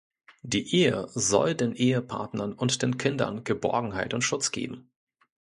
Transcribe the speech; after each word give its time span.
Die 0.41 0.75
Ehe 0.75 1.05
soll 1.09 1.53
den 1.53 1.75
Ehepartnern 1.75 2.53
und 2.53 2.81
den 2.81 2.97
Kindern 2.97 3.43
Geborgenheit 3.43 4.15
und 4.15 4.23
Schutz 4.23 4.49
geben. 4.49 4.89